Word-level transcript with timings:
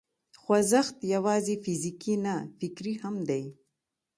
خوځښت 0.41 0.97
یوازې 1.13 1.55
فزیکي 1.63 2.15
نه، 2.25 2.35
فکري 2.59 2.93
هم 3.01 3.15
دی. 3.29 3.43